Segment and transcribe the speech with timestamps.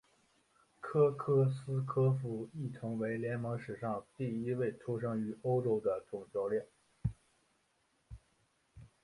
[0.79, 6.65] 科克斯柯夫亦成为联盟历史上第一位出生于欧洲的总教练。